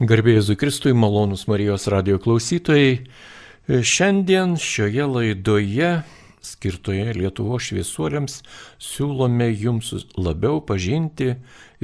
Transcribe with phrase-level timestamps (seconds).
[0.00, 3.02] Garbėjai Zukristui, malonus Marijos radio klausytojai.
[3.68, 5.90] Šiandien šioje laidoje,
[6.40, 8.38] skirtoje Lietuvo šviesuoliams,
[8.80, 11.34] siūlome jums labiau pažinti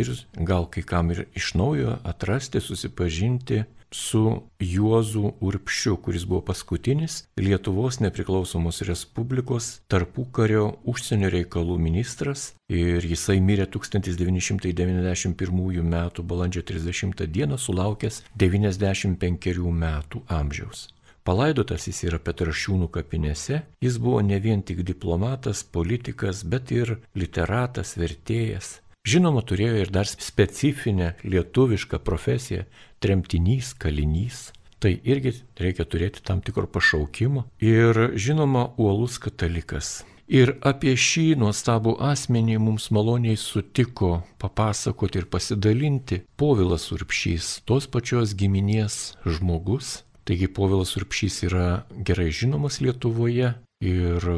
[0.01, 0.13] ir
[0.49, 8.01] gal kai kam ir iš naujo atrasti, susipažinti su Juozu Urpšiu, kuris buvo paskutinis Lietuvos
[8.01, 16.11] nepriklausomos Respublikos tarpukario užsienio reikalų ministras ir jisai mirė 1991 m.
[16.23, 17.59] balandžio 30 d.
[17.59, 20.89] sulaukęs 95 metų amžiaus.
[21.27, 27.97] Palaidotas jis yra Petrašiūnų kapinėse, jis buvo ne vien tik diplomatas, politikas, bet ir literatas,
[27.99, 28.77] vertėjas,
[29.07, 32.65] Žinoma, turėjo ir dar specifinę lietuvišką profesiją-
[33.03, 34.51] tremtinys, kalinys.
[34.81, 37.45] Tai irgi reikia turėti tam tikro pašaukimo.
[37.61, 40.05] Ir žinoma, uolus katalikas.
[40.27, 48.35] Ir apie šį nuostabų asmenį mums maloniai sutiko papasakoti ir pasidalinti Povilas Urpšys, tos pačios
[48.35, 50.03] giminės žmogus.
[50.27, 54.29] Taigi Povilas Urpšys yra gerai žinomas Lietuvoje ir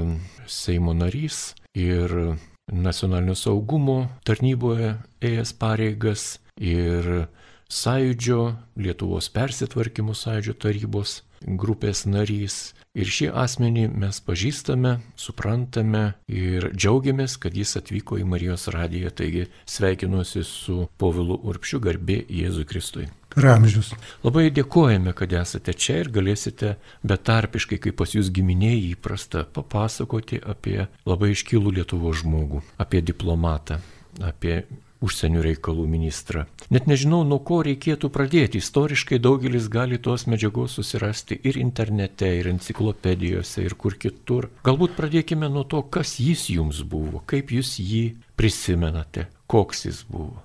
[0.46, 2.36] Seimo narys, ir
[2.72, 7.28] nacionalinio saugumo tarnyboje ėjęs pareigas ir
[7.68, 8.42] sąjūdžio,
[8.80, 12.72] Lietuvos persitvarkymo sąjūdžio tarybos grupės narys.
[12.98, 19.12] Ir šį asmenį mes pažįstame, suprantame ir džiaugiamės, kad jis atvyko į Marijos radiją.
[19.14, 23.06] Taigi sveikinuosi su Povilu Urpšiu garbė Jėzui Kristui.
[23.36, 23.92] Ramžius.
[24.24, 26.74] Labai dėkojame, kad esate čia ir galėsite
[27.06, 33.82] betarpiškai, kaip pas jūs giminėjai įprasta, papasakoti apie labai iškilų Lietuvo žmogų, apie diplomatą,
[34.24, 34.62] apie
[35.04, 36.44] užsienio reikalų ministrą.
[36.74, 38.58] Net nežinau, nuo ko reikėtų pradėti.
[38.58, 44.50] Istoriškai daugelis gali tos medžiagos susirasti ir internete, ir enciklopedijose, ir kur kitur.
[44.66, 48.04] Galbūt pradėkime nuo to, kas jis jums buvo, kaip jūs jį
[48.38, 50.42] prisimenate, koks jis buvo.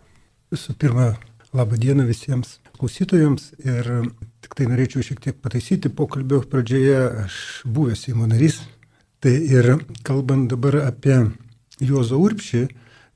[0.53, 1.15] Visų pirma,
[1.55, 3.89] laba diena visiems klausytojams ir
[4.43, 8.59] tik tai norėčiau šiek tiek pataisyti pokalbio pradžioje, aš buvęs Seimo narys.
[9.23, 11.15] Tai ir kalbant dabar apie
[11.79, 12.67] Juozą Urpšį,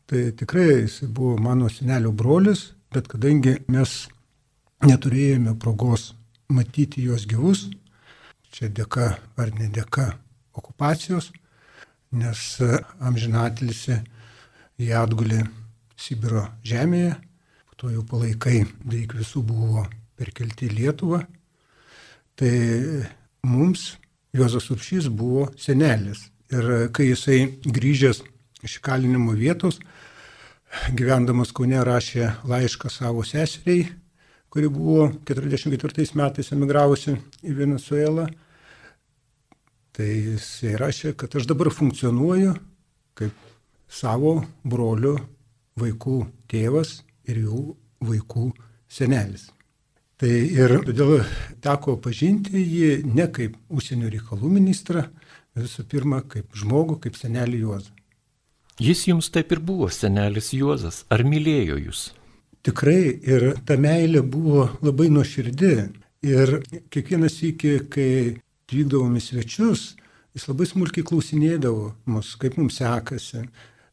[0.07, 2.61] Tai tikrai jis buvo mano senelio brolis,
[2.95, 3.95] bet kadangi mes
[4.87, 6.13] neturėjome progos
[6.47, 7.65] matyti juos gyvus,
[8.55, 10.05] čia dėka ar nedėka
[10.55, 11.27] okupacijos,
[12.15, 12.43] nes
[13.03, 13.97] amžinatilisi
[14.79, 15.41] jie atgulė
[15.99, 17.17] Sibiro žemėje,
[17.77, 19.85] to jau palaikai beveik visų buvo
[20.17, 21.21] perkelti į Lietuvą.
[22.37, 22.53] Tai
[23.45, 23.91] mums
[24.33, 26.27] Juozas Upšys buvo senelis.
[26.53, 28.23] Ir kai jisai grįžęs
[28.65, 29.77] iš kalinimo vietos,
[30.97, 33.85] gyvendamas Kaune rašė laišką savo seseriai,
[34.49, 38.27] kuri buvo 44 metais emigravusi į Venezuelą.
[39.97, 42.55] Tai jisai rašė, kad aš dabar funkcionuoju
[43.17, 43.33] kaip
[43.89, 45.17] savo brolių
[45.77, 47.61] vaikų tėvas ir jų
[48.07, 48.49] vaikų
[48.89, 49.49] senelis.
[50.17, 51.19] Tai ir todėl
[51.61, 55.03] teko pažinti jį ne kaip užsienio reikalų ministrą,
[55.57, 57.93] visų pirma kaip žmogų, kaip senelį Juozą.
[58.81, 61.03] Jis jums taip ir buvo, senelis Juozas.
[61.09, 62.01] Ar mylėjo jūs?
[62.65, 65.71] Tikrai ir ta meilė buvo labai nuoširdi.
[66.27, 66.51] Ir
[66.93, 68.09] kiekvienas iki, kai
[68.67, 69.83] atvykdavom į svečius,
[70.35, 73.45] jis labai smulkiai klausinėdavo mus, kaip mums sekasi.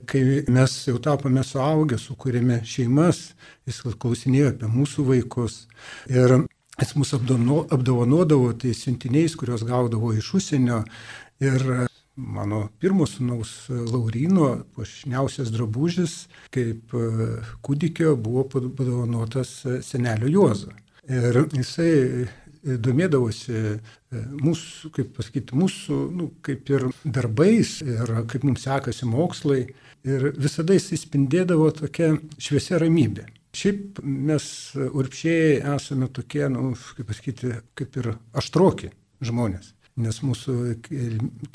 [0.06, 3.32] Kai mes jau tapome suaugę, sukūrėme šeimas,
[3.68, 5.64] jis klausinėjo apie mūsų vaikus.
[6.10, 6.36] Ir
[6.80, 10.82] jis mus apdovanodavo tais siuntiniais, kuriuos gaudavo iš užsienio.
[11.42, 11.66] Ir
[12.14, 16.94] mano pirmo sūnaus Laurino puošniausias drabužis kaip
[17.64, 20.70] kūdikio buvo padovanotas senelio Juozo.
[21.10, 22.28] Ir jisai
[22.64, 23.76] domėdavosi e,
[24.40, 29.62] mūsų, kaip pasakyti, mūsų, nu, kaip ir darbais, ir kaip mums sekasi mokslai.
[30.04, 33.28] Ir visada jisai spindėdavo tokia šviesia ramybė.
[33.54, 34.44] Šiaip mes
[34.74, 38.92] urpšiai esame tokie, nu, kaip pasakyti, kaip ir aštroki
[39.24, 40.54] žmonės nes mūsų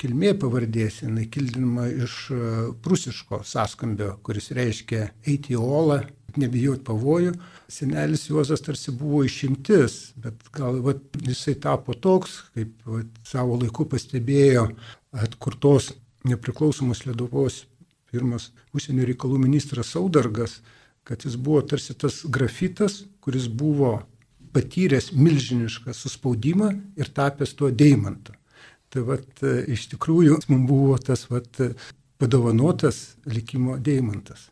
[0.00, 2.38] kilmė pavardės, jinai kildinama iš e,
[2.84, 6.00] prusiško sąskambio, kuris reiškia eiti į olą,
[6.38, 7.32] nebijoti pavojų.
[7.70, 13.86] Senelis Juozas tarsi buvo išimtis, bet gal vat, jisai tapo toks, kaip vat, savo laiku
[13.90, 14.68] pastebėjo
[15.24, 15.92] atkurtos
[16.28, 17.64] nepriklausomos Lietuvos
[18.10, 20.58] pirmas užsienio reikalų ministras Saudargas,
[21.06, 24.00] kad jis buvo tarsi tas grafitas, kuris buvo
[24.54, 28.34] patyręs milžinišką suspaudimą ir tapęs tuo deimantu.
[28.90, 31.60] Tai vat, iš tikrųjų mums buvo tas vat,
[32.20, 34.50] padovanotas likimo deimantas.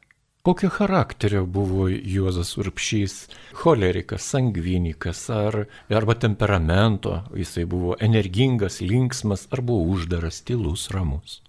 [0.49, 3.29] Kokio charakterio buvo Juozas Urpšys?
[3.53, 7.19] Cholerikas, sangvinikas ar, arba temperamento?
[7.37, 11.43] Jisai buvo energingas, linksmas ar buvo uždaras, tylus, ramus?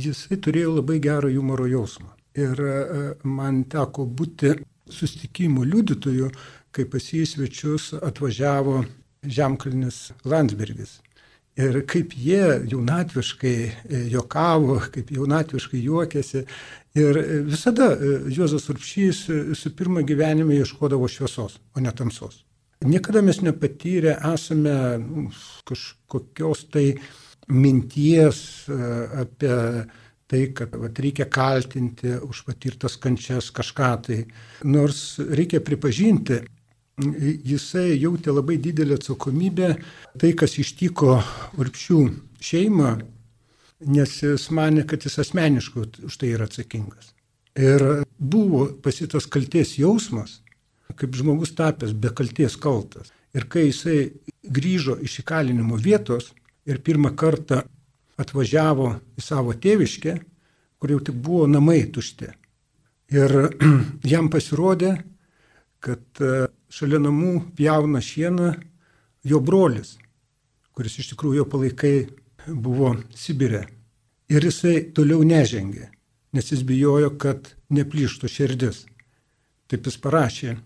[0.00, 2.08] Jisai turėjo labai gerą humoro jausmą.
[2.40, 2.78] Ir e,
[3.28, 4.54] man teko būti
[4.96, 6.30] sustikimų liudytojų,
[6.72, 8.78] kai pas jį svečius atvažiavo
[9.28, 11.02] Žemkalnis Landsbergis.
[11.58, 16.44] Ir kaip jie jaunatviškai e, jokavo, kaip jaunatviškai juokėsi.
[16.98, 17.18] Ir
[17.48, 19.24] visada e, Juozas Urpšys
[19.58, 22.44] su pirmą gyvenime ieškodavo šviesos, o ne tamsos.
[22.86, 25.30] Niekada mes nepatyrę esame nu,
[25.66, 26.92] kažkokios tai
[27.50, 29.56] minties apie
[30.28, 34.18] tai, kad vat, reikia kaltinti už patirtas kančias kažką tai.
[34.68, 36.42] Nors reikia pripažinti,
[36.98, 39.70] jisai jautė labai didelį atsakomybę
[40.18, 41.18] tai, kas ištiko
[41.58, 42.00] Urpšių
[42.42, 42.90] šeimą,
[43.86, 47.12] nes jis mane, kad jis asmeniškai už tai yra atsakingas.
[47.58, 50.40] Ir buvo pasitas kalties jausmas,
[50.98, 53.12] kaip žmogus tapęs be kalties kaltas.
[53.34, 54.10] Ir kai jisai
[54.42, 56.32] grįžo iš įkalinimo vietos
[56.66, 57.62] ir pirmą kartą
[58.18, 60.14] atvažiavo į savo tėviškę,
[60.78, 62.30] kur jau tik buvo namai tušti.
[63.14, 63.34] Ir
[64.12, 64.96] jam pasirodė,
[65.78, 66.22] kad
[66.72, 68.52] šalia namų jauna šieną
[69.28, 69.96] jo brolis,
[70.76, 71.94] kuris iš tikrųjų jo palaikai
[72.48, 73.64] buvo Sibirė.
[74.28, 75.88] Ir jisai toliau nežengė,
[76.36, 78.84] nes jis bijojo, kad neplyštų širdis.
[79.68, 80.56] Taip jis parašė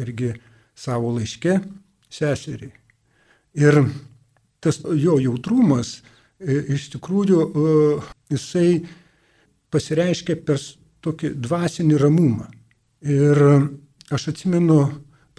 [0.00, 0.34] irgi
[0.76, 1.58] savo laiške
[2.12, 2.72] seseriai.
[3.60, 3.82] Ir
[4.60, 6.00] tas jo jautrumas
[6.40, 7.74] iš tikrųjų e,
[8.32, 8.70] jisai
[9.70, 10.60] pasireiškia per
[11.04, 12.48] tokį dvasinį ramumą.
[13.04, 13.40] Ir
[14.12, 14.80] aš atsimenu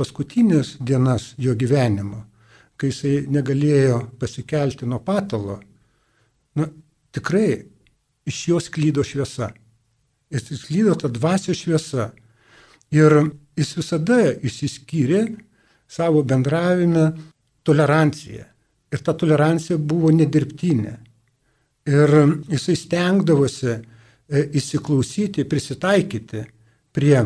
[0.02, 2.26] paskutinės dienas jo gyvenimo,
[2.76, 5.60] kai jisai negalėjo pasikelti nuo patalo,
[6.58, 6.66] na,
[7.14, 7.62] tikrai
[8.26, 9.52] iš jos klydo šviesa.
[10.32, 12.12] Jis klydo ta dvasia šviesa.
[12.92, 13.14] Ir
[13.56, 15.22] jis visada išsiskyrė
[15.92, 17.12] savo bendravime
[17.68, 18.46] toleranciją.
[18.92, 20.98] Ir ta tolerancija buvo nedirbtinė.
[21.88, 22.16] Ir
[22.52, 23.80] jisai stengdavosi e,
[24.60, 26.44] įsiklausyti, prisitaikyti
[26.96, 27.24] prie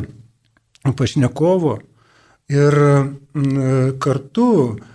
[0.86, 1.80] pašnekovo
[2.51, 2.75] ir
[4.01, 4.50] kartu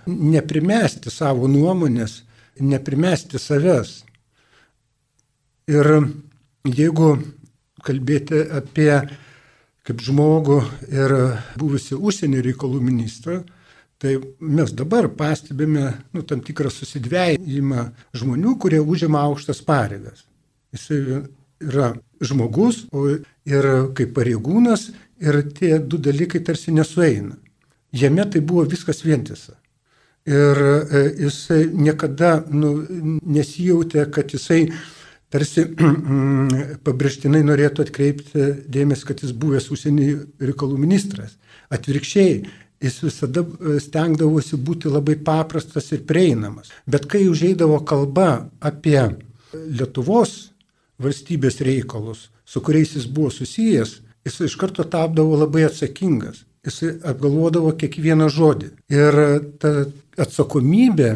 [0.07, 2.21] neprimesti savo nuomonės,
[2.61, 4.01] neprimesti savęs.
[5.71, 5.87] Ir
[6.67, 7.15] jeigu
[7.83, 8.93] kalbėti apie
[9.81, 10.61] kaip žmogų
[10.93, 11.15] ir
[11.57, 13.41] buvusi užsienio reikalų ministrą,
[14.01, 17.83] Tai mes dabar pastebime nu, tam tikrą susidvėjimą
[18.17, 20.23] žmonių, kurie užima aukštas pareigas.
[20.73, 20.87] Jis
[21.61, 22.87] yra žmogus
[23.45, 24.87] ir kaip pareigūnas
[25.21, 27.37] ir tie du dalykai tarsi nesueina.
[27.91, 29.57] Jame tai buvo viskas vientisa.
[30.25, 32.75] Ir e, jisai niekada nu,
[33.25, 34.67] nesijautė, kad jisai
[35.33, 35.65] tarsi
[36.85, 41.37] pabrėžtinai norėtų atkreipti dėmesį, kad jis buvęs užsienio reikalų ministras.
[41.73, 42.43] Atvirkščiai,
[42.81, 46.71] jis visada e, stengdavosi būti labai paprastas ir prieinamas.
[46.85, 49.01] Bet kai užeidavo kalba apie
[49.51, 50.51] Lietuvos
[51.01, 56.45] valstybės reikalus, su kuriais jis buvo susijęs, jis iš karto tapdavo labai atsakingas.
[56.65, 58.69] Jis apgalvodavo kiekvieną žodį.
[58.93, 59.17] Ir
[59.61, 59.71] ta
[60.21, 61.15] atsakomybė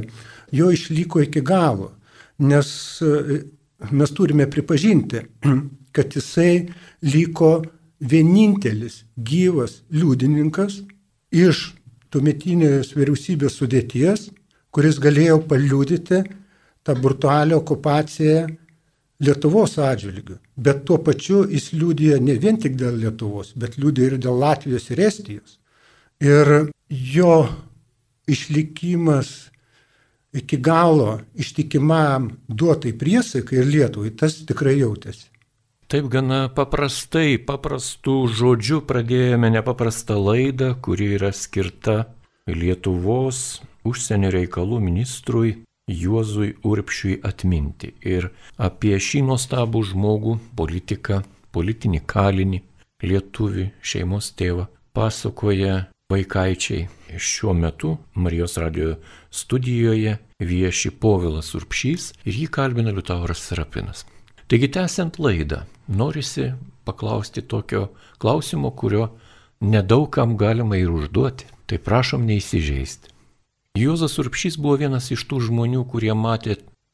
[0.56, 1.92] jo išliko iki galo.
[2.42, 2.70] Nes
[3.06, 3.42] e,
[3.92, 5.22] mes turime pripažinti,
[5.96, 6.66] kad jisai
[7.06, 7.62] liko
[8.00, 10.82] vienintelis gyvas liudininkas
[11.32, 11.72] iš
[12.12, 14.30] tuometinės vyriausybės sudėties,
[14.72, 16.22] kuris galėjo paliūdyti
[16.86, 18.48] tą brutalę okupaciją
[19.24, 20.40] Lietuvos atžvilgių.
[20.60, 24.90] Bet tuo pačiu jis liūdėjo ne vien tik dėl Lietuvos, bet liūdėjo ir dėl Latvijos
[24.92, 25.60] ir Estijos.
[26.20, 27.36] Ir jo
[28.28, 29.52] išlikimas
[30.36, 35.30] iki galo ištikimam duotai priesaikai ir Lietuvai, tas tikrai jautėsi.
[35.88, 42.08] Taip gana paprastai, paprastų žodžių pradėjome nepaprastą laidą, kuri yra skirta
[42.50, 45.54] Lietuvos užsienio reikalų ministrui
[45.88, 47.92] Juozui Urpšiui atminti.
[48.02, 51.22] Ir apie šį nuostabų žmogų, politiką,
[51.54, 52.62] politinį kalinį,
[53.06, 54.66] lietuvį, šeimos tėvą
[54.98, 56.88] pasakoja vaikaičiai.
[57.16, 58.96] Šiuo metu Marijos radio
[59.32, 64.04] studijoje vieši Povilas Urpšys ir jį kalbina Liutauras Serapinas.
[64.50, 66.52] Taigi tęsiant laidą, norisi
[66.86, 67.88] paklausti tokio
[68.22, 69.12] klausimo, kurio
[69.62, 71.52] nedaugam galima ir užduoti.
[71.66, 73.15] Tai prašom neįsižeisti.
[73.76, 76.54] Juozas Urpšys buvo vienas iš tų žmonių, kurie matė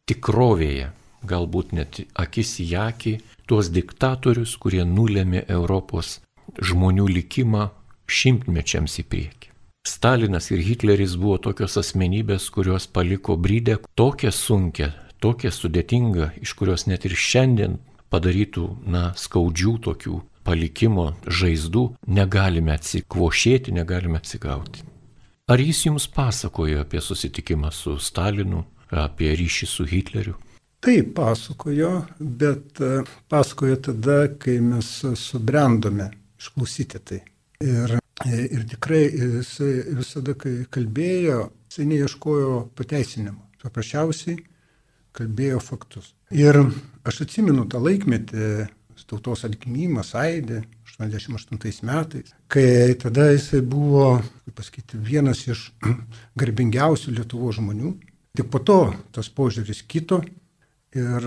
[0.10, 0.88] tikrovėje,
[1.30, 3.14] galbūt net akis į akį,
[3.46, 6.16] tuos diktatorius, kurie nulėmė Europos
[6.58, 7.68] žmonių likimą
[8.10, 9.52] šimtmečiams į priekį.
[9.86, 14.90] Stalinas ir Hitleris buvo tokios asmenybės, kurios paliko brydę tokią sunkę,
[15.22, 17.78] tokią sudėtingą, iš kurios net ir šiandien
[18.10, 24.90] padarytų, na, skaudžių tokių palikimo žaizdų negalime atsikvošėti, negalime atsigauti.
[25.52, 30.38] Ar jis jums pasakojo apie susitikimą su Stalinu, apie ryšį su Hitleriu?
[30.82, 31.90] Taip, pasakojo,
[32.20, 36.08] bet e, pasakojo tada, kai mes subrendome
[36.40, 37.20] išklausyti tai.
[37.62, 39.56] Ir Ir tikrai jis
[39.98, 43.40] visada, kai kalbėjo, jisai neieškojo pateisinimo.
[43.64, 44.38] Paprasčiausiai
[45.18, 46.12] kalbėjo faktus.
[46.30, 46.60] Ir
[47.08, 48.68] aš atsimenu tą laikmetį,
[49.10, 50.62] tautos atgimimą, Saidė,
[51.02, 55.70] 88 metais, kai tada jisai buvo, kaip pasakyti, vienas iš
[56.42, 57.96] garbingiausių Lietuvo žmonių.
[58.38, 58.82] Tik po to
[59.12, 60.22] tas požiūris kito
[60.96, 61.26] ir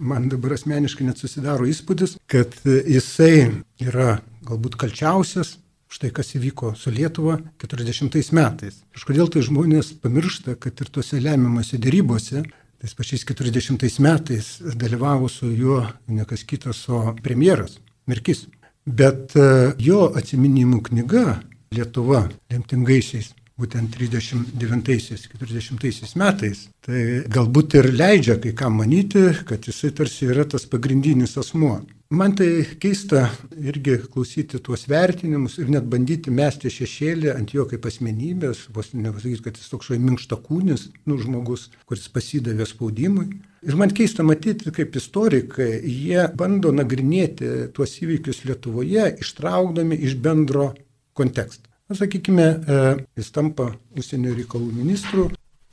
[0.00, 5.58] man dabar asmeniškai net susidaro įspūdis, kad jisai yra galbūt kalčiausias
[5.92, 8.80] štai kas įvyko su Lietuva 40 metais.
[8.96, 12.44] Kažkodėl tai žmonės pamiršta, kad ir tuose lemiamuose dėrybose
[12.82, 17.78] tais pačiais 40 metais dalyvavo su juo ne kas kitas, o premjeras
[18.10, 18.48] Mirkis.
[18.86, 28.52] Bet e, jo atsiminimų knyga Lietuva lemtingaisiais, būtent 39-40 metais, tai galbūt ir leidžia kai
[28.58, 31.80] kam manyti, kad jisai tarsi yra tas pagrindinis asmuo.
[32.12, 37.86] Man tai keista irgi klausyti tuos vertinimus ir net bandyti mesti šešėlį ant jo kaip
[37.88, 43.28] asmenybės, vos nepasakyti, kad jis toks šai minkšta kūnis, nu žmogus, kuris pasidavė spaudimui.
[43.62, 50.72] Ir man keista matyti, kaip istorikai, jie bando nagrinėti tuos įvykius Lietuvoje, ištraukdami iš bendro
[51.14, 51.70] konteksto.
[51.86, 52.80] Na, sakykime, e,
[53.20, 55.28] jis tampa užsienio reikalų ministru,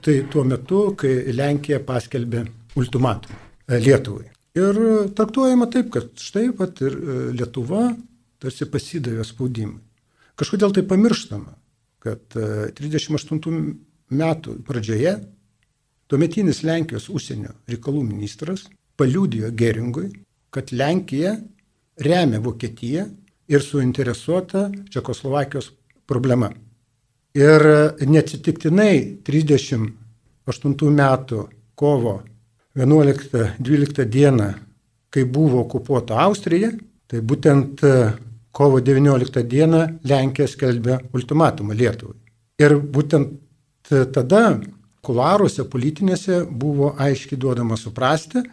[0.05, 2.43] tai tuo metu, kai Lenkija paskelbė
[2.77, 4.27] ultimatumą e, Lietuvai.
[4.60, 4.79] Ir
[5.17, 7.88] traktuojama taip, kad štai pat ir e, Lietuva
[8.39, 9.81] tarsi pasidavė spaudimui.
[10.39, 11.55] Kažkodėl tai pamirštama,
[12.05, 12.38] kad
[12.77, 13.63] 38 e,
[14.19, 15.17] metų pradžioje
[16.10, 18.66] tuometinis Lenkijos užsienio reikalų ministras
[19.00, 20.10] paliūdėjo Geringui,
[20.50, 21.36] kad Lenkija
[22.01, 23.06] remia Vokietiją
[23.50, 25.72] ir suinteresuota Čekoslovakijos
[26.10, 26.50] problema.
[27.38, 27.66] Ir
[28.10, 31.44] neatsitiktinai 38 metų
[31.78, 32.16] kovo
[32.80, 34.50] 11-12 dieną,
[35.10, 36.72] kai buvo okupuota Austrija,
[37.10, 37.94] tai būtent e,
[38.51, 42.18] kovo 19 dieną Lenkija skelbė ultimatumą Lietuvai.
[42.62, 44.60] Ir būtent e, tada
[45.06, 48.44] kularuose politinėse buvo aiškiai duodama suprasti,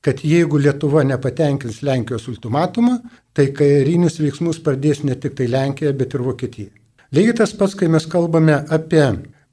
[0.00, 3.00] kad jeigu Lietuva nepatenkins Lenkijos ultimatumą,
[3.34, 6.70] tai karinius veiksmus pradės ne tik tai Lenkija, bet ir Vokietija.
[7.14, 9.04] Lygiai tas pats, kai mes kalbame apie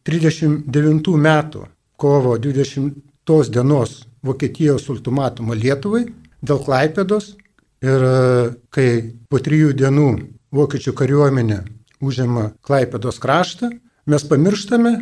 [0.06, 1.66] 39 metų
[1.98, 6.06] kovo 20 dienos Vokietijos ultimatumą Lietuvai
[6.44, 7.34] dėl Klaipėdos
[7.84, 8.16] ir e,
[8.72, 8.88] kai
[9.30, 10.08] po trijų dienų
[10.54, 11.60] vokiečių kariuomenė
[12.04, 13.72] užima Klaipėdos kraštą,
[14.06, 14.94] mes pamirštame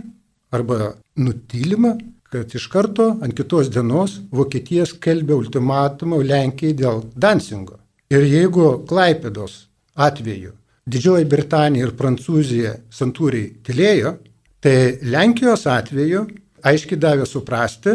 [0.54, 1.96] arba nutylima,
[2.32, 7.78] kad iš karto ant kitos dienos Vokietija skelbia ultimatumą Lenkijai dėl Dansingo.
[8.12, 9.66] Ir jeigu Klaipėdos
[9.96, 10.56] atveju
[10.92, 14.16] Didžioji Britanija ir Prancūzija santūriai tylėjo,
[14.64, 16.24] tai Lenkijos atveju
[16.66, 17.94] aiškiai davė suprasti,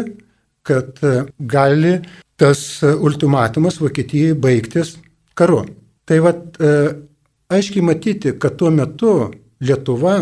[0.63, 0.99] kad
[1.39, 1.97] gali
[2.39, 4.95] tas ultimatumas Vokietijai baigtis
[5.37, 5.63] karu.
[6.07, 6.71] Tai vad e,
[7.51, 9.13] aiškiai matyti, kad tuo metu
[9.63, 10.19] Lietuva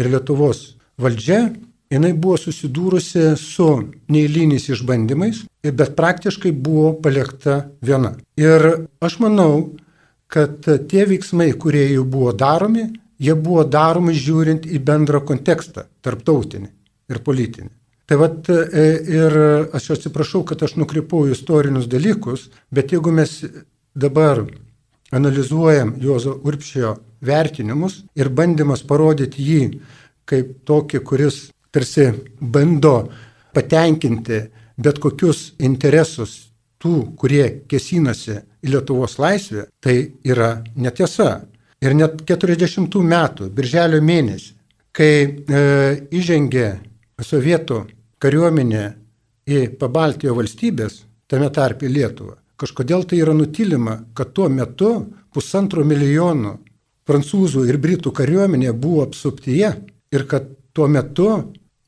[0.00, 0.62] ir Lietuvos
[1.00, 1.44] valdžia,
[1.90, 3.68] jinai buvo susidūrusi su
[4.12, 8.14] neįlyniais išbandymais, bet praktiškai buvo palikta viena.
[8.40, 9.72] Ir aš manau,
[10.30, 12.86] kad tie veiksmai, kurie jau buvo daromi,
[13.20, 16.70] jie buvo daromi žiūrint į bendrą kontekstą, tarptautinį
[17.10, 17.70] ir politinį.
[18.10, 19.36] Tai vad e, ir
[19.76, 23.36] aš atsiprašau, kad aš nukrypau į istorinius dalykus, bet jeigu mes
[23.94, 24.42] dabar
[25.14, 29.62] analizuojam Juozo Urpšio vertinimus ir bandymas parodyti jį
[30.30, 31.38] kaip tokį, kuris
[31.70, 32.10] tarsi
[32.40, 32.94] bando
[33.54, 34.40] patenkinti
[34.80, 36.50] bet kokius interesus
[36.80, 41.42] tų, kurie kesinasi į Lietuvos laisvę, tai yra netiesa.
[41.80, 44.50] Ir net 40 metų, birželio mėnesį,
[44.92, 45.60] kai e,
[46.12, 46.66] įžengė
[47.24, 47.84] sovietų
[48.20, 48.84] kariuomenė
[49.48, 52.36] į Pabaltijo valstybės, tame tarp į Lietuvą.
[52.60, 54.90] Kažkodėl tai yra nutilima, kad tuo metu
[55.32, 56.58] pusantro milijono
[57.08, 59.70] prancūzų ir britų kariuomenė buvo apsuptyje
[60.12, 61.30] ir kad tuo metu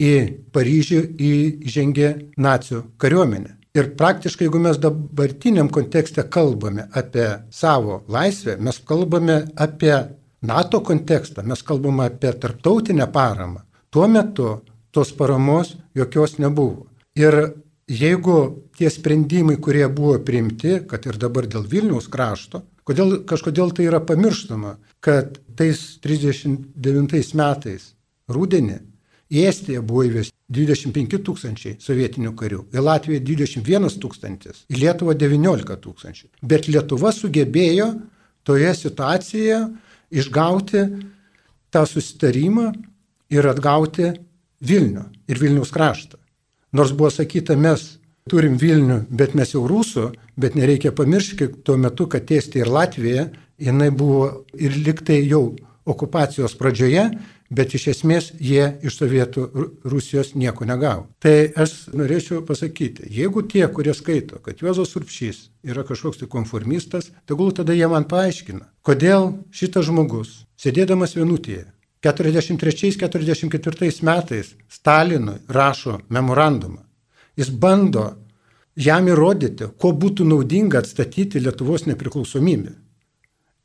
[0.03, 0.15] į
[0.55, 3.59] Paryžių įžengė nacijų kariuomenė.
[3.73, 9.95] Ir praktiškai, jeigu mes dabartiniam kontekste kalbame apie savo laisvę, mes kalbame apie
[10.45, 13.63] NATO kontekstą, mes kalbame apie tarptautinę paramą.
[13.91, 14.51] Tuo metu
[14.93, 16.87] tos paramos jokios nebuvo.
[17.17, 17.55] Ir
[17.89, 18.37] jeigu
[18.77, 24.03] tie sprendimai, kurie buvo priimti, kad ir dabar dėl Vilniaus krašto, kodėl, kažkodėl tai yra
[24.05, 27.93] pamirštama, kad tais 39 metais
[28.29, 28.81] rūdienį
[29.33, 35.79] į Estiją buvo įvesti 25 tūkstančiai sovietinių karių, į Latviją 21 tūkstantis, į Lietuvą 19
[35.87, 36.29] tūkstančių.
[36.45, 37.89] Bet Lietuva sugebėjo
[38.45, 39.63] toje situacijoje
[40.13, 40.85] išgauti
[41.73, 42.69] tą susitarimą
[43.33, 44.13] ir atgauti
[44.63, 46.21] Vilnių ir Vilniaus kraštą.
[46.77, 47.97] Nors buvo sakyta, mes
[48.31, 53.27] turim Vilnių, bet mes jau rusų, bet nereikia pamiršti tuo metu, kad Estija ir Latvija,
[53.59, 55.57] jinai buvo ir liktai jau
[55.89, 57.09] okupacijos pradžioje,
[57.53, 59.47] bet iš esmės jie iš Sovietų
[59.85, 61.07] Rusijos nieko negavo.
[61.23, 67.11] Tai aš norėčiau pasakyti, jeigu tie, kurie skaito, kad Juozas Urpšys yra kažkoks tai konformistas,
[67.29, 71.67] tegul tada jie man paaiškina, kodėl šitas žmogus, sėdėdamas vienutėje,
[72.03, 76.83] 43-44 metais Stalinui rašo memorandumą.
[77.39, 78.17] Jis bando
[78.77, 82.73] jam įrodyti, ko būtų naudinga atstatyti Lietuvos nepriklausomybę.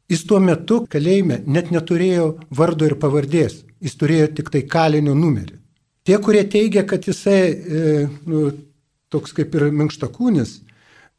[0.07, 5.57] Jis tuo metu kalėjime net neturėjo vardo ir pavardės, jis turėjo tik tai kalinio numerį.
[6.07, 7.81] Tie, kurie teigia, kad jisai e,
[8.29, 8.45] nu,
[9.11, 10.53] toks kaip ir minkštakūnis,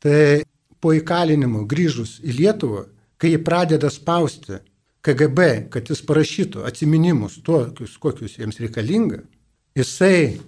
[0.01, 0.45] tai
[0.81, 2.87] po įkalinimo grįžus į Lietuvą,
[3.21, 4.61] kai jį pradeda spausti
[5.05, 9.21] KGB, kad jis parašytų atminimus tokius, kokius jiems reikalinga,
[9.77, 10.39] jisai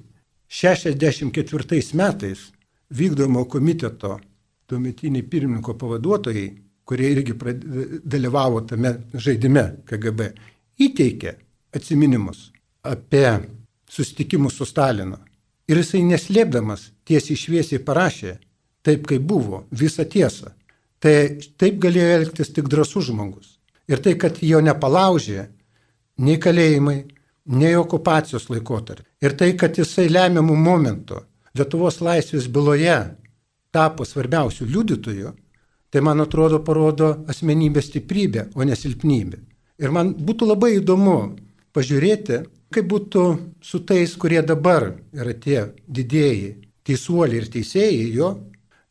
[0.50, 2.48] 64 metais
[2.90, 4.18] vykdomo komiteto
[4.70, 6.48] tuometiniai pirmininko pavaduotojai,
[6.86, 7.36] kurie irgi
[8.02, 10.32] dalyvavo tame žaidime KGB,
[10.82, 11.36] įteikė
[11.76, 12.50] atminimus
[12.82, 13.38] apie
[13.90, 15.18] susitikimus su Stalinu.
[15.70, 18.34] Ir jisai neslėpdamas tiesiai šviesiai parašė,
[18.82, 20.54] taip kaip buvo, visą tiesą.
[21.00, 21.14] Tai
[21.60, 23.56] taip galėjo elgtis tik drasus žmogus.
[23.90, 25.46] Ir tai, kad jo nepalaužė
[26.26, 26.98] nei kalėjimai,
[27.50, 29.06] nei okupacijos laikotarpį.
[29.24, 31.24] Ir tai, kad jisai lemiamų momentų
[31.58, 32.98] Lietuvos laisvės byloje
[33.74, 35.32] tapo svarbiausių liudytojų,
[35.90, 39.40] tai man atrodo parodo asmenybės stiprybę, o ne silpnybę.
[39.82, 41.16] Ir man būtų labai įdomu
[41.76, 42.42] pažiūrėti,
[42.74, 43.24] kaip būtų
[43.62, 48.30] su tais, kurie dabar yra tie didėjai, teisuoliai ir teisėjai jo,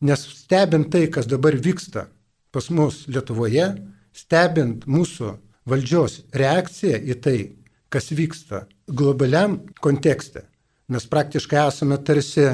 [0.05, 2.07] nes stebint tai, kas dabar vyksta
[2.51, 3.67] pas mus Lietuvoje,
[4.15, 5.35] stebint mūsų
[5.69, 7.37] valdžios reakciją į tai,
[7.93, 10.45] kas vyksta globaliam kontekste,
[10.89, 12.47] mes praktiškai esame tarsi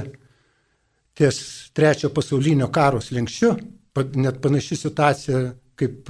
[1.15, 1.38] ties
[1.75, 3.53] trečio pasaulinio karo slengščiu,
[4.20, 5.46] net panaši situacija
[5.79, 6.10] kaip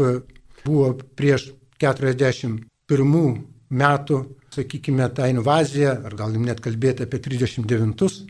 [0.66, 4.22] buvo prieš 41 metų,
[4.56, 8.22] sakykime, tą invaziją, ar galim net kalbėti apie 39,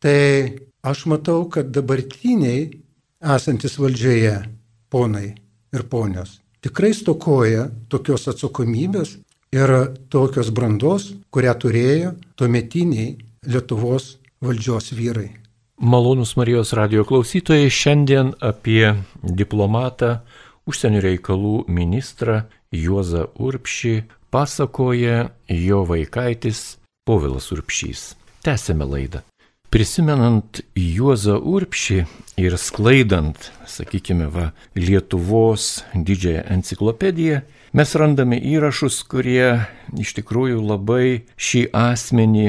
[0.00, 0.18] tai
[0.86, 2.66] aš matau, kad dabartiniai
[3.36, 4.38] esantis valdžioje
[4.92, 5.28] ponai
[5.74, 9.16] ir ponios tikrai stokoja tokios atsakomybės
[9.54, 9.72] ir
[10.10, 13.14] tokios brandos, kurią turėjo tuometiniai
[13.46, 15.28] Lietuvos valdžios vyrai.
[15.78, 20.24] Malonus Marijos radio klausytojai šiandien apie diplomatą,
[20.66, 22.40] užsienio reikalų ministrą
[22.74, 23.94] Juozą Urpšį
[24.30, 28.14] pasakoja jo vaikaitis Povilas Urpšys.
[28.46, 29.22] Tęsėme laidą.
[29.70, 31.98] Prisimenant Juozą Urpšį
[32.38, 37.40] ir sklaidant, sakykime, va, Lietuvos didžiąją enciklopediją,
[37.76, 39.66] mes randame įrašus, kurie
[39.98, 42.46] iš tikrųjų labai šį asmenį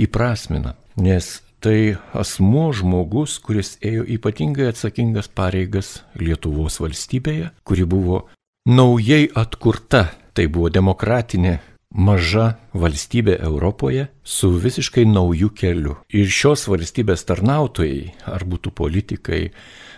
[0.00, 8.24] įprasmina, nes tai asmuo žmogus, kuris ėjo ypatingai atsakingas pareigas Lietuvos valstybėje, kuri buvo
[8.66, 11.56] naujai atkurta, tai buvo demokratinė
[11.96, 15.96] maža valstybė Europoje su visiškai nauju keliu.
[16.12, 19.42] Ir šios valstybės tarnautojai, ar būtų politikai,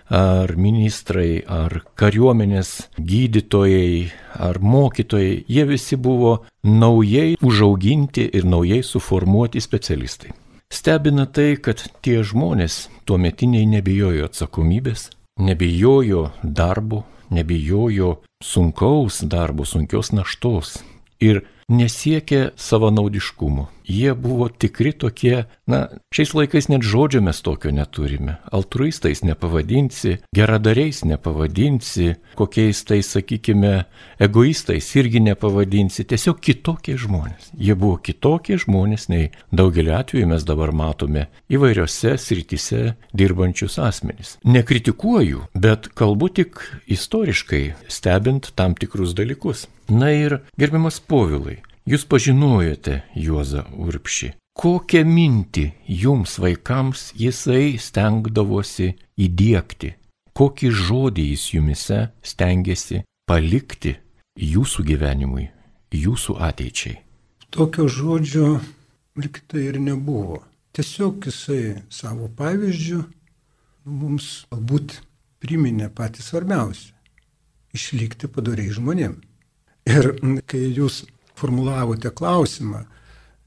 [0.08, 9.60] ar ministrai, ar kariuomenės gydytojai, ar mokytojai, jie visi buvo naujai užauginti ir naujai suformuoti
[9.60, 10.32] specialistai.
[10.68, 15.08] Stebina tai, kad tie žmonės tuometiniai nebijojo atsakomybės,
[15.40, 20.78] nebijojo darbo, nebijojo sunkaus darbo, sunkios naštos.
[21.20, 23.66] Ir nesiekė savanaudiškumo.
[23.88, 28.34] Jie buvo tikri tokie, na, šiais laikais net žodžio mes tokio neturime.
[28.52, 33.86] Altruistais nepavadinsi, geradariais nepavadinsi, kokiais tai, sakykime,
[34.20, 36.04] egoistais irgi nepavadinsi.
[36.04, 37.48] Tiesiog kitokie žmonės.
[37.56, 42.82] Jie buvo kitokie žmonės, nei daugelį atvejų mes dabar matome įvairiose srityse
[43.16, 44.36] dirbančius asmenys.
[44.44, 46.60] Nekritikuoju, bet kalbu tik
[46.92, 49.64] istoriškai, stebint tam tikrus dalykus.
[49.88, 54.34] Na ir gerbiamas Povilai, jūs pažinojote Juozą Urpšį.
[54.58, 55.64] Kokią mintį
[56.02, 59.94] jums vaikams jisai stengdavosi įdėkti?
[60.34, 63.94] Kokį žodį jis jumise stengiasi palikti
[64.38, 65.46] jūsų gyvenimui,
[65.94, 66.98] jūsų ateičiai?
[67.54, 68.58] Tokio žodžio
[69.18, 70.42] liktai ir nebuvo.
[70.74, 72.98] Tiesiog jisai savo pavyzdžių
[73.88, 74.98] mums galbūt
[75.42, 76.92] priminė patį svarbiausią-
[77.78, 79.22] išlikti padariai žmonėms.
[79.88, 81.06] Ir kai jūs
[81.38, 82.84] formulavote klausimą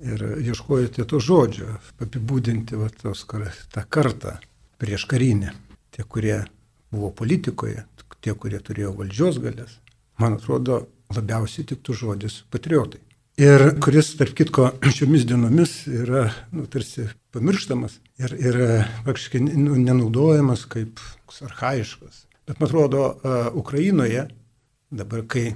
[0.01, 3.25] ir ieškojote to žodžio, apibūdinti va, tos,
[3.73, 4.37] tą kartą
[4.81, 5.53] prieš karinę,
[5.93, 6.41] tie, kurie
[6.91, 7.85] buvo politikoje,
[8.21, 9.77] tie, kurie turėjo valdžios galės,
[10.21, 13.01] man atrodo, labiausiai tiktų žodis patriotai.
[13.41, 18.57] Ir kuris, tarp kitko, šiomis dienomis yra nu, tarsi pamirštamas ir, ir
[19.05, 20.99] faktiškai nu, nenaudojamas kaip
[21.47, 22.25] arhaiškas.
[22.47, 24.27] Bet man atrodo, uh, Ukrainoje,
[24.91, 25.53] dabar kai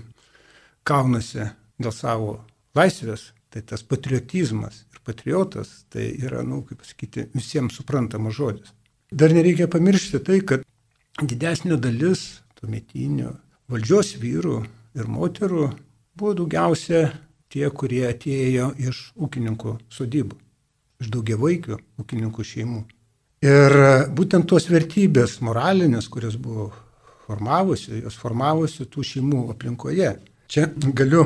[0.88, 1.50] kaunasi
[1.82, 2.38] dėl savo
[2.76, 8.74] laisvės, tai tas patriotizmas ir patriotas, tai yra, na, nu, kaip pasakyti, visiems suprantamas žodis.
[9.12, 10.66] Dar nereikia pamiršti tai, kad
[11.22, 13.32] didesnė dalis tuometinių
[13.72, 14.58] valdžios vyrų
[14.98, 15.70] ir moterų
[16.18, 17.08] buvo daugiausia
[17.52, 20.38] tie, kurie atėjo iš ūkininkų sodybų,
[21.04, 22.84] iš daugiavaikių ūkininkų šeimų.
[23.46, 23.76] Ir
[24.16, 26.72] būtent tos vertybės moralinės, kurios buvo
[27.28, 30.16] formavusi, jos formavusi tų šeimų aplinkoje.
[30.52, 31.26] Čia galiu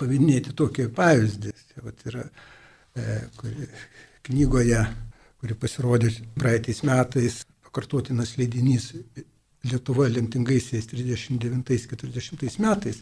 [0.00, 1.52] paminėti tokį pavyzdį.
[1.74, 3.68] Tai vat yra e, kuri,
[4.28, 4.80] knygoje,
[5.42, 8.92] kuri pasirodė praeitais metais, pakartotinas leidinys
[9.64, 12.98] Lietuva lemtingaisiais 39-40 metais,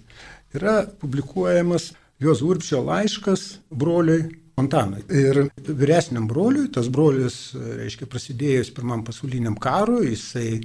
[0.54, 1.88] yra publikuojamas
[2.22, 3.42] Jos Urbčio laiškas
[3.74, 5.02] broliui Montanui.
[5.10, 10.60] Ir vyresniam broliui, tas brolis, reiškia, prasidėjus pirmam pasauliniam karui, jisai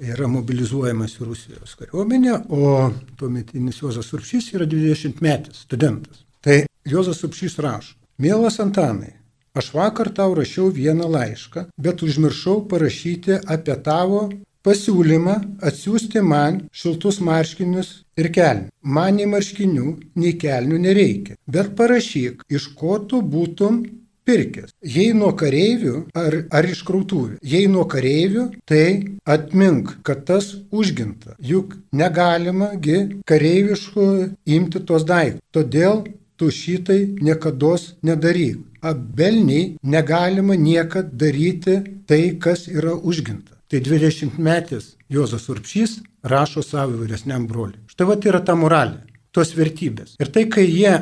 [0.00, 6.24] yra mobilizuojamas į Rusijos kariuomenę, o tuometinis Jozas Urpšys yra 20 metis studentas.
[6.40, 9.12] Tai Jozas Urpšys rašo, mielas Antanai,
[9.54, 14.28] aš vakar tau rašiau vieną laišką, bet užmiršau parašyti apie tavo
[14.64, 18.68] pasiūlymą atsiųsti man šiltus marškinius ir kelnių.
[18.82, 19.86] Man nei marškinių,
[20.20, 23.82] nei kelnių nereikia, bet parašyk, iš ko tu būtum
[24.30, 24.74] pirkęs.
[24.96, 27.40] Jei nuo kareivių ar, ar iš krautuvių.
[27.42, 28.86] Jei nuo kareivių, tai
[29.26, 31.36] atmink, kad tas užginta.
[31.42, 34.08] Juk negalima-gi kareiviškų
[34.56, 35.42] imti tos daiktus.
[35.54, 36.04] Todėl
[36.40, 38.64] tu šitai niekada nedaryk.
[38.80, 43.58] Abelniai negalima niekad daryti tai, kas yra užginta.
[43.68, 47.84] Tai 20 metis Jozas Urpšys rašo savo vyresniam broliui.
[47.92, 49.02] Štai va tai yra ta moralė,
[49.36, 50.16] tos vertybės.
[50.18, 50.94] Ir tai, kai jie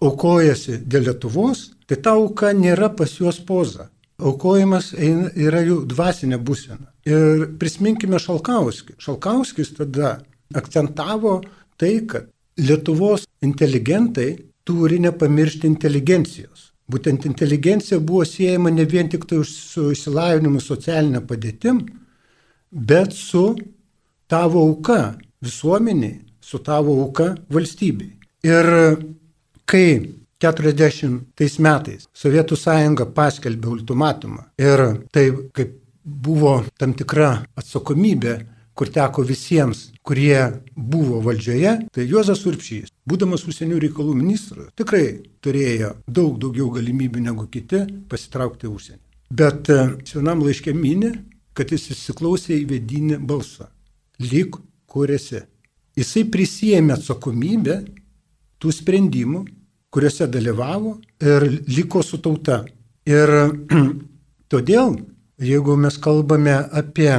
[0.00, 3.90] aukojasi dėl Lietuvos, tai ta auka nėra pas juos poza.
[4.18, 6.86] Aukojimas yra jų dvasinė būsena.
[7.08, 8.94] Ir prisiminkime Šalkauskį.
[9.02, 10.20] Šalkauskis tada
[10.54, 11.40] akcentavo
[11.76, 16.70] tai, kad Lietuvos inteligentai turi nepamiršti inteligencijos.
[16.90, 21.80] Būtent inteligencija buvo siejama ne vien tik tai su išsilavinimu socialinė padėtim,
[22.70, 23.56] bet su
[24.30, 28.12] tavo auka visuomeniai, su tavo auka valstybei.
[28.44, 28.68] Ir
[29.64, 29.88] kai
[30.44, 38.34] 40 metais Sovietų sąjunga paskelbė ultimatumą ir tai kaip buvo tam tikra atsakomybė,
[38.74, 45.94] kur teko visiems, kurie buvo valdžioje, tai Juozas Urpšys, būdamas užsienio reikalų ministras, tikrai turėjo
[46.06, 49.00] daug daugiau galimybių negu kiti pasitraukti užsienį.
[49.34, 49.78] Bet e,
[50.10, 51.14] vienam laiškė minė,
[51.54, 53.70] kad jis įsiklausė į vedinį balsą.
[54.20, 54.58] Lik,
[54.90, 55.40] kur esi.
[55.98, 57.78] Jisai prisijėmė atsakomybę
[58.62, 59.44] tų sprendimų,
[59.94, 62.64] kuriuose dalyvavo ir liko su tauta.
[63.06, 63.30] Ir
[64.52, 64.96] todėl,
[65.38, 67.12] jeigu mes kalbame apie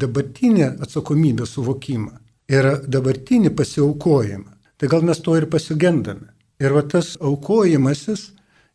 [0.00, 2.14] dabartinį atsakomybę suvokimą
[2.52, 6.32] ir dabartinį pasiaukojimą, tai gal mes to ir pasigendame.
[6.62, 8.30] Ir va tas aukojimasis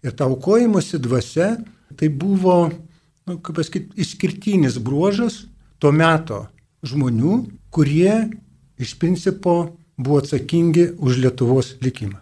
[0.05, 1.55] ir ta aukojimosi dvasia,
[1.97, 2.69] tai buvo,
[3.25, 5.45] nu, kaip pasakyti, išskirtinis bruožas
[5.81, 6.43] tuo meto
[6.85, 7.37] žmonių,
[7.73, 8.27] kurie
[8.81, 12.20] iš principo buvo atsakingi už Lietuvos likimą.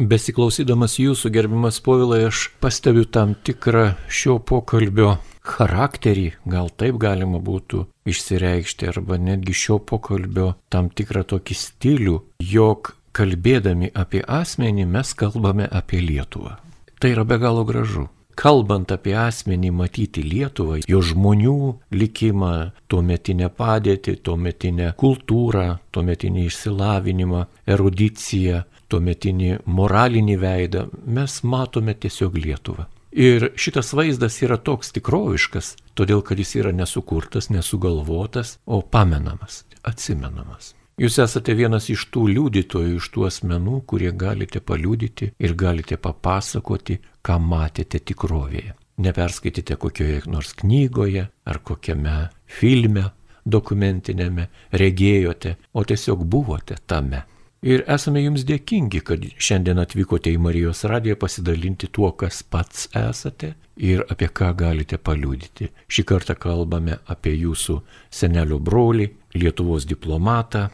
[0.00, 7.82] Besiklausydamas jūsų gerbimas povilai, aš pastebiu tam tikrą šio pokalbio charakterį, gal taip galima būtų
[8.08, 15.68] išsireikšti, arba netgi šio pokalbio tam tikrą tokį stilių, jog kalbėdami apie asmenį mes kalbame
[15.68, 16.56] apie Lietuvą.
[16.96, 18.06] Tai yra be galo gražu.
[18.40, 21.56] Kalbant apie asmenį, matyti Lietuvą, jo žmonių
[21.92, 22.54] likimą,
[22.88, 32.88] tuometinę padėtį, tuometinę kultūrą, tuometinį išsilavinimą, erudiciją, tuometinį moralinį veidą, mes matome tiesiog Lietuvą.
[33.10, 40.76] Ir šitas vaizdas yra toks tikroviškas, todėl kad jis yra nesukurtas, nesugalvotas, o pamenamas, atsimenamas.
[41.00, 46.98] Jūs esate vienas iš tų liudytojų, iš tų asmenų, kurie galite paliudyti ir galite papasakoti,
[47.24, 48.76] ką matėte tikrovėje.
[49.00, 53.06] Neperskaitėte kokioje nors knygoje ar kokiame filme
[53.48, 57.24] dokumentinėme, regėjote, o tiesiog buvote tame.
[57.60, 63.50] Ir esame jums dėkingi, kad šiandien atvykote į Marijos radiją pasidalinti tuo, kas pats esate
[63.76, 65.68] ir apie ką galite paliūdyti.
[65.92, 70.70] Šį kartą kalbame apie jūsų senelio brolį, Lietuvos diplomatą,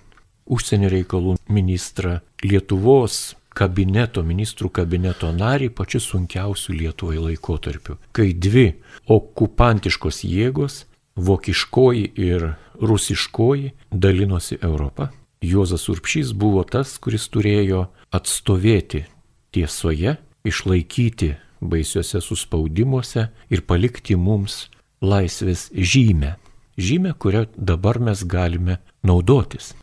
[0.47, 8.69] užsienio reikalų ministrą, Lietuvos kabineto, ministrų kabineto narį pačiu sunkiausiu Lietuvai laikotarpiu, kai dvi
[9.11, 10.85] okupantiškos jėgos,
[11.19, 15.11] vokiškoji ir rusiškoji, dalinosi Europą
[15.43, 19.05] Juozas Urpšys buvo tas, kuris turėjo atstovėti
[19.53, 24.67] tiesoje, išlaikyti baisiuose suspaudimuose ir palikti mums
[25.05, 26.37] laisvės žymę.
[26.77, 29.75] Žymę, kurią dabar mes galime naudotis.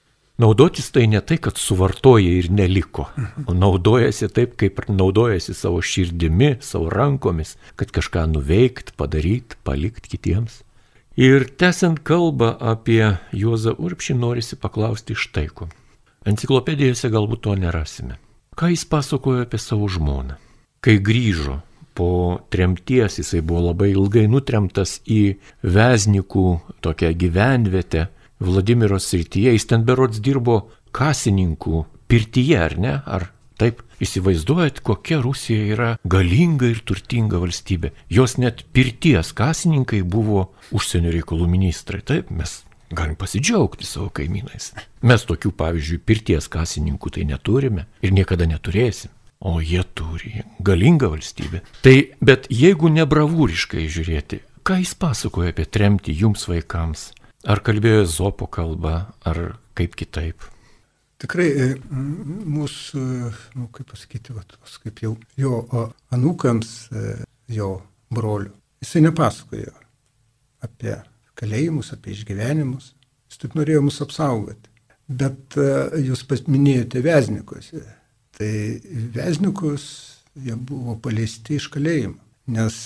[0.41, 3.05] Naudotis tai ne tai, kad suvartoja ir neliko,
[3.63, 10.63] naudojasi taip, kaip naudojasi savo širdimi, savo rankomis, kad kažką nuveikt, padaryt, palikt kitiems.
[11.17, 15.67] Ir tęsiant kalbą apie Juozą Urpšį, norisi paklausti štai ko.
[16.26, 18.17] Enciklopedijose galbūt to nerasime.
[18.58, 20.39] Ką jis pasakojo apie savo žmoną?
[20.82, 21.60] Kai grįžo
[21.93, 26.47] po tremties, jisai buvo labai ilgai nutremtas į Veznikų
[26.82, 28.08] tokią gyvenvietę,
[28.41, 30.63] Vladimiro srityje, jis ten berods dirbo
[30.97, 32.95] kasininkų pirtyje, ar ne?
[33.06, 33.30] Ar
[33.62, 37.93] taip įsivaizduojat, kokia Rusija yra galinga ir turtinga valstybė.
[38.13, 42.03] Jos net pirties kasininkai buvo užsienio reikalų ministrai.
[42.05, 42.61] Taip, mes
[42.93, 44.71] galim pasidžiaugti savo kaimynais.
[45.01, 49.11] Mes tokių, pavyzdžiui, pirties kasininkų tai neturime ir niekada neturėsim.
[49.43, 51.59] O jie turi galingą valstybę.
[51.83, 57.09] Tai, bet jeigu nebravūriškai žiūrėti, ką jis pasakoja apie tremtį jums vaikams,
[57.43, 60.45] Ar kalbėjo Zopo kalba, ar kaip kitaip?
[61.23, 63.01] Tikrai e, mūsų,
[63.55, 64.43] nu, kaip pasakyti, va,
[64.83, 65.62] kaip jau jo
[66.12, 67.13] anūkams, e,
[67.55, 67.77] jo
[68.13, 68.51] brolių,
[68.83, 69.71] jisai nepasakojo
[70.67, 70.97] apie
[71.39, 72.91] kalėjimus, apie išgyvenimus,
[73.31, 74.67] jis tik norėjo mus apsaugoti.
[75.07, 75.69] Bet e,
[76.09, 77.71] jūs minėjote Veznikus.
[78.36, 78.51] Tai
[79.15, 79.88] Veznikus
[80.36, 82.19] jie buvo paleisti iš kalėjimo,
[82.51, 82.77] nes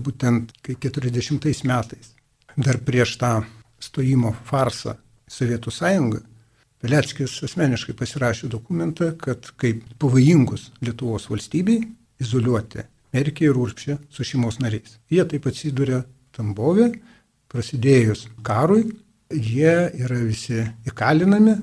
[0.00, 2.12] būtent kai 40 metais,
[2.56, 3.32] dar prieš tą
[3.82, 4.96] stojimo farsą
[5.32, 6.20] Sovietų sąjungą,
[6.82, 11.78] Veleckis asmeniškai pasirašė dokumentą, kad kaip pavojingus Lietuvos valstybei
[12.22, 14.96] izoliuoti Merkį ir Urpšę su šeimos nariais.
[15.12, 16.00] Jie taip atsiduria
[16.32, 16.88] Tambovė,
[17.52, 18.86] prasidėjus karui,
[19.30, 21.54] jie yra visi įkalinami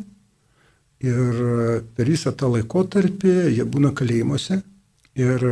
[1.10, 1.43] ir
[1.97, 4.62] per visą tą laikotarpį jie būna kalėjimuose
[5.19, 5.45] ir,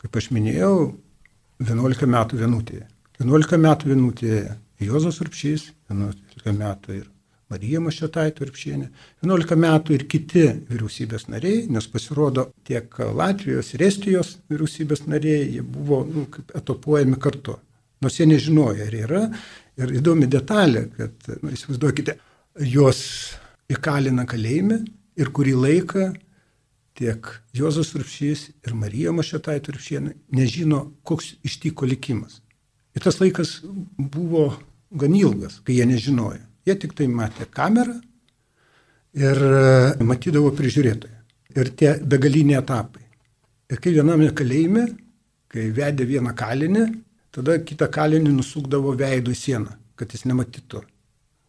[0.00, 0.94] kaip aš minėjau,
[1.62, 2.86] 11 metų vienutėje.
[3.22, 4.44] 11 metų vienutėje
[4.82, 7.10] Juozas Urpšys, 11 metų ir
[7.54, 8.88] Marija Mašiotaitė Urpšienė,
[9.22, 15.62] 11 metų ir kiti vyriausybės nariai, nes pasirodo tiek Latvijos ir Estijos vyriausybės nariai, jie
[15.62, 16.26] buvo nu,
[16.58, 17.54] etopuojami kartu.
[18.02, 19.22] Nors jie nežinojo, ar yra.
[19.78, 22.16] Ir įdomi detalė, kad, nu, įsivaizduokite,
[22.74, 23.00] juos
[23.70, 24.80] įkalina kalėjime
[25.18, 26.08] ir kurį laiką
[26.98, 32.40] tiek Jozas Urpšys ir Marija Mašiotaitė Urpšienė nežino, koks ištiko likimas.
[32.94, 33.60] Ir tas laikas
[33.98, 34.48] buvo
[34.94, 36.42] gan ilgas, kai jie nežinojo.
[36.64, 37.98] Jie tik tai matė kamerą
[39.14, 41.18] ir e, matydavo prižiūrėtoją.
[41.54, 43.04] Ir tie begaliniai etapai.
[43.70, 44.86] Ir kai viename kalėjime,
[45.52, 46.86] kai vedė vieną kalinį,
[47.34, 50.82] tada kitą kalinį nusukdavo veidų sieną, kad jis nematytų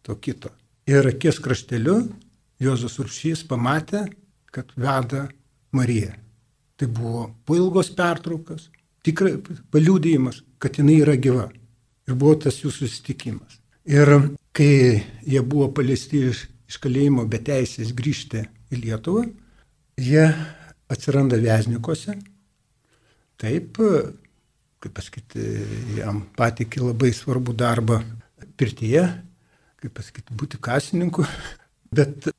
[0.06, 0.52] to kito.
[0.86, 1.98] Ir akies krašteliu
[2.62, 4.04] Jozas Uršys pamatė,
[4.54, 5.26] kad veda
[5.74, 6.14] Mariją.
[6.76, 7.26] Tai buvo
[7.56, 8.68] ilgos pertraukos,
[9.04, 9.36] tikrai
[9.72, 11.48] paliūdėjimas, kad jinai yra gyva.
[12.06, 13.58] Ir buvo tas jų susitikimas.
[13.88, 14.12] Ir
[14.56, 19.26] kai jie buvo paleisti iš, iš kalėjimo be teisės grįžti į Lietuvą,
[20.00, 20.24] jie
[20.92, 22.16] atsiranda Veznikose.
[23.36, 23.76] Taip,
[24.80, 25.44] kaip pasakyti,
[25.98, 28.00] jam patikė labai svarbu darbą
[28.56, 29.04] pirtyje,
[29.82, 31.26] kaip pasakyti, būti kasininku.
[31.92, 32.30] Bet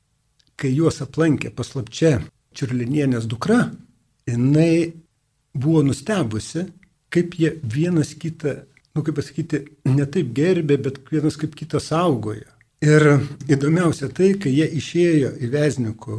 [0.58, 2.18] kai juos aplankė paslapčia
[2.58, 3.68] Čiurlinienės dukra,
[4.26, 4.90] jinai
[5.54, 6.64] buvo nustebusi,
[7.14, 8.56] kaip jie vienas kitą
[8.98, 12.48] nu kaip pasakyti, ne taip gerbė, bet vienas kaip kitą saugojo.
[12.84, 13.04] Ir
[13.50, 16.18] įdomiausia tai, kai jie išėjo į Veznikų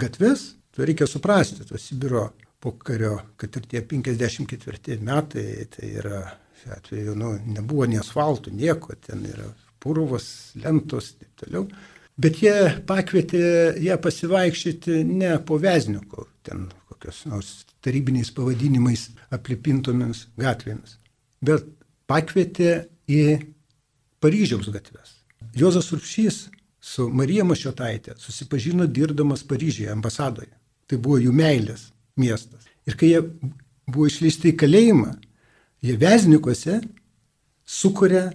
[0.00, 2.30] gatves, tai reikia suprasti, to Sibiro
[2.64, 6.22] pokario, kad ir tie 54 metai, tai yra,
[6.62, 9.50] šiuo atveju, nu, nebuvo nei asfaltų, nieko, ten yra
[9.82, 11.68] purvos, lentos ir taip toliau.
[12.18, 12.54] Bet jie
[12.88, 13.42] pakvietė
[13.84, 17.52] ją pasivaikščioti ne po Veznikų, ten kokios nors
[17.84, 20.96] tarybiniais pavadinimais aplipintomis gatvėmis,
[21.44, 21.68] bet
[22.08, 23.22] pakvietė į
[24.22, 25.18] Paryžiaus gatves.
[25.54, 26.48] Jozas Urpšys
[26.80, 30.52] su Marija Mašiotaitė susipažino dirbdamas Paryžiuje ambasadoje.
[30.88, 32.64] Tai buvo jų meilės miestas.
[32.88, 33.22] Ir kai jie
[33.88, 35.12] buvo išleisti į kalėjimą,
[35.84, 36.80] jie Veznikose
[37.68, 38.30] sukuria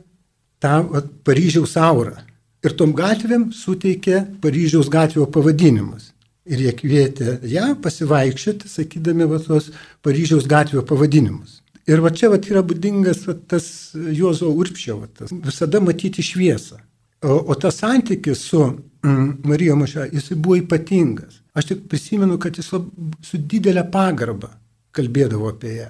[0.62, 2.20] tą at, Paryžiaus aurą.
[2.64, 6.12] Ir tom gatvėm suteikė Paryžiaus gatvio pavadinimus.
[6.48, 9.72] Ir jie kvietė ją pasivaikščioti, sakydami va tos
[10.04, 11.63] Paryžiaus gatvio pavadinimus.
[11.88, 16.80] Ir va čia va yra būdingas va, tas Juozo Urpšio, va, tas, visada matyti šviesą.
[17.24, 21.42] O, o tas santykis su mm, Marija Maša, jisai buvo ypatingas.
[21.54, 22.88] Aš tik prisimenu, kad jis lab,
[23.24, 24.54] su didelė pagarba
[24.96, 25.90] kalbėdavo apie ją.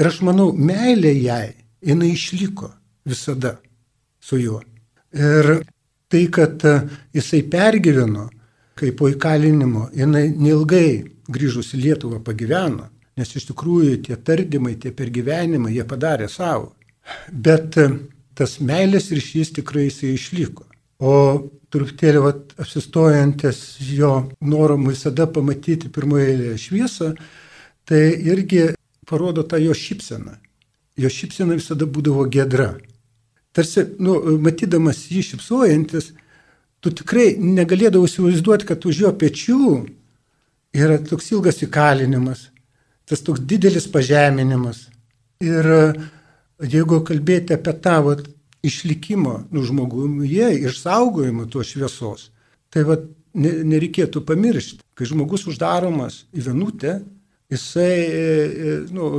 [0.00, 1.52] Ir aš manau, meilė jai,
[1.84, 2.70] jinai išliko
[3.08, 3.56] visada
[4.22, 4.60] su juo.
[5.16, 5.62] Ir
[6.10, 6.76] tai, kad e,
[7.16, 8.28] jisai pergyveno,
[8.78, 12.88] kai po įkalinimo jinai neilgai grįžus į Lietuvą pagyveno,
[13.20, 16.72] Nes iš tikrųjų tie tardymai, tie pergyvenimai, jie padarė savo.
[17.28, 17.90] Bet e,
[18.38, 20.64] tas meilės ryšys tikrai jisai išliko.
[21.00, 21.12] O
[21.72, 23.60] truputėlį vat, apsistojantis
[23.92, 27.10] jo norom visada pamatyti pirmoje eilėje šviesą,
[27.88, 28.02] tai
[28.32, 28.70] irgi
[29.08, 30.38] parodo tą jo šypseną.
[31.00, 32.72] Jo šypsena visada būdavo gedra.
[33.56, 36.12] Tarsi, nu, matydamas jį šypsojantis,
[36.80, 39.60] tu tikrai negalėdavai įsivaizduoti, kad už jo pečių
[40.76, 42.48] yra toks ilgas įkalinimas,
[43.10, 44.86] tas toks didelis pažeminimas.
[45.42, 45.66] Ir
[46.60, 48.14] jeigu kalbėti apie tavo
[48.66, 52.28] išlikimo nu, žmoguje, išsaugojimą tos šviesos,
[52.70, 56.98] tai vat, ne, nereikėtų pamiršti, kai žmogus uždaromas į vienutę,
[57.50, 59.12] jisai e, e, nu,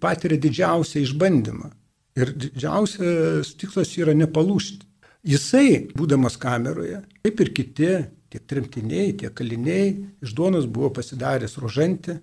[0.00, 1.72] patiria didžiausią išbandymą.
[2.14, 4.86] Ir didžiausias tikslas yra nepalūšti.
[5.26, 7.90] Jisai, būdamas kameroje, kaip ir kiti,
[8.30, 9.88] tiek tremtiniai, tiek kaliniai,
[10.22, 12.18] iš duonos buvo pasidaręs rožantį,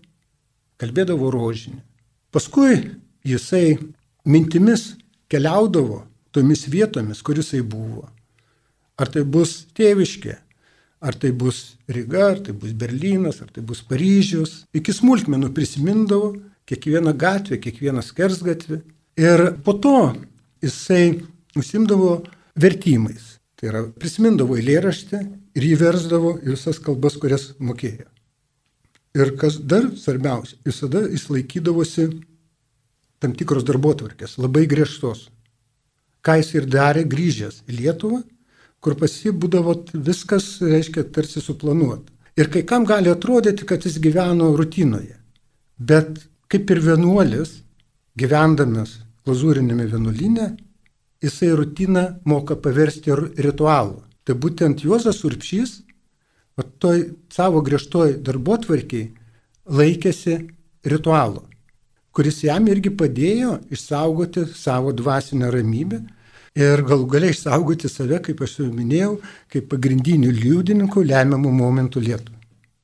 [0.81, 1.79] kalbėdavo rožinį.
[2.33, 2.77] Paskui
[3.27, 3.77] jisai
[4.25, 4.95] mintimis
[5.31, 8.07] keliaudavo tomis vietomis, kur jisai buvo.
[8.99, 10.35] Ar tai bus tėviškė,
[11.01, 14.61] ar tai bus Ryga, ar tai bus Berlynas, ar tai bus Paryžius.
[14.77, 16.35] Iki smulkmenų prisimindavo
[16.69, 18.81] kiekvieną gatvę, kiekvieną skersgatvį.
[19.19, 20.13] Ir po to
[20.63, 21.19] jisai
[21.57, 22.21] užsimdavo
[22.55, 23.37] vertimais.
[23.59, 25.19] Tai yra, prisimindavo eilėraštį
[25.57, 28.07] ir jį versdavo visas kalbas, kurias mokėjo.
[29.17, 32.07] Ir kas dar svarbiausia, visada jis laikydavosi
[33.21, 35.27] tam tikros darbotvarkės, labai griežtos.
[36.25, 38.21] Ką jis ir darė grįžęs į Lietuvą,
[38.81, 42.09] kur pasibūdavo viskas, reiškia, tarsi suplanuota.
[42.39, 45.17] Ir kai kam gali atrodyti, kad jis gyveno rutinoje.
[45.77, 47.59] Bet kaip ir vienuolis,
[48.17, 48.97] gyvendamas
[49.27, 50.47] glazūrinėme vienuolinė,
[51.21, 54.01] jisai rutiną moka paversti ritualu.
[54.25, 55.81] Tai būtent Juozas Urpšys,
[56.61, 59.09] o toj savo griežtoj darbo tvarkiai
[59.71, 60.37] laikėsi
[60.85, 61.45] ritualo,
[62.13, 66.01] kuris jam irgi padėjo išsaugoti savo dvasinę ramybę
[66.57, 69.15] ir galų galiai išsaugoti save, kaip aš jau minėjau,
[69.51, 72.39] kaip pagrindinių liudininkų lemiamų momentų Lietuvai.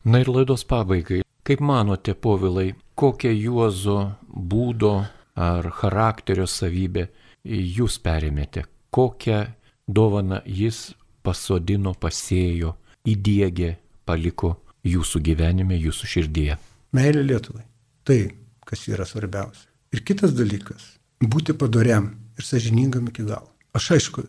[0.08, 1.22] Na ir laidos pabaigai.
[1.48, 4.94] Kaip manote, povilai, kokią Juozo būdo
[5.36, 7.08] ar charakterio savybę
[7.46, 9.44] jūs perėmėte, kokią
[9.88, 10.90] dovaną jis
[11.24, 12.74] pasodino, pasėjo,
[13.08, 13.76] įdėgė,
[14.08, 14.56] paliko
[14.88, 16.58] jūsų gyvenime, jūsų širdyje.
[16.96, 17.64] Meilė Lietuvai.
[18.08, 18.20] Tai,
[18.68, 19.68] kas yra svarbiausia.
[19.96, 20.98] Ir kitas dalykas-
[21.34, 23.52] būti padoriam ir sažiningam iki galo.
[23.74, 24.28] Aš aišku,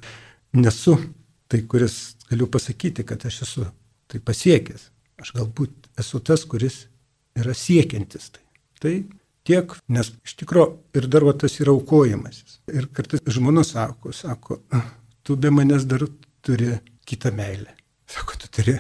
[0.52, 0.98] nesu
[1.48, 3.66] tai, kuris galiu pasakyti, kad aš esu
[4.08, 4.90] tai pasiekęs.
[5.20, 6.86] Aš galbūt esu tas, kuris
[7.36, 8.44] yra siekiantis tai.
[8.80, 8.94] Tai
[9.48, 12.60] tiek, nes iš tikrųjų ir dar va tas yra aukojimasis.
[12.70, 14.60] Ir kartais žmona sako, sako,
[15.24, 16.06] tu be manęs dar
[16.44, 17.74] turi kitą meilę.
[18.08, 18.78] Sako, turi